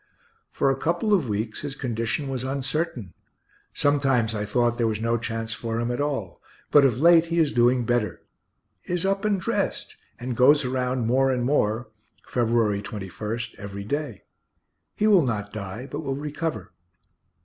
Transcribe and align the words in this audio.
For 0.51 0.71
a 0.71 0.75
couple 0.79 1.13
of 1.13 1.29
weeks 1.29 1.61
his 1.61 1.75
condition 1.75 2.27
was 2.27 2.43
uncertain 2.43 3.13
sometimes 3.71 4.33
I 4.33 4.45
thought 4.45 4.79
there 4.79 4.87
was 4.87 4.99
no 4.99 5.15
chance 5.19 5.53
for 5.53 5.79
him 5.79 5.91
at 5.91 6.01
all; 6.01 6.41
but 6.71 6.83
of 6.83 6.99
late 6.99 7.25
he 7.25 7.37
is 7.37 7.53
doing 7.53 7.85
better 7.85 8.23
is 8.85 9.05
up 9.05 9.25
and 9.25 9.39
dressed, 9.39 9.95
and 10.19 10.35
goes 10.35 10.65
around 10.65 11.05
more 11.05 11.29
and 11.29 11.43
more 11.45 11.89
(February 12.25 12.81
21) 12.81 13.39
every 13.59 13.83
day. 13.83 14.23
He 14.95 15.05
will 15.05 15.21
not 15.21 15.53
die, 15.53 15.85
but 15.85 15.99
will 15.99 16.15
recover. 16.15 16.73